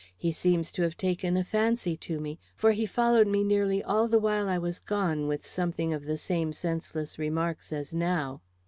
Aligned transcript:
He 0.17 0.31
seems 0.31 0.71
to 0.71 0.81
have 0.81 0.97
taken 0.97 1.37
a 1.37 1.43
fancy 1.43 1.95
to 1.97 2.19
me, 2.19 2.39
for 2.55 2.71
he 2.71 2.87
followed 2.87 3.27
me 3.27 3.43
nearly 3.43 3.83
all 3.83 4.07
the 4.07 4.17
while 4.17 4.49
I 4.49 4.57
was 4.57 4.79
gone, 4.79 5.27
with 5.27 5.45
something 5.45 5.93
of 5.93 6.05
the 6.05 6.17
same 6.17 6.53
senseless 6.53 7.19
remarks 7.19 7.71
as 7.71 7.93
now." 7.93 8.41